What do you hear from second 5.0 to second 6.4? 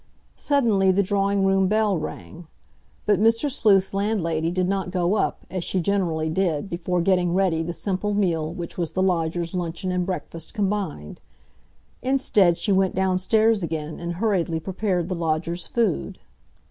up, as she generally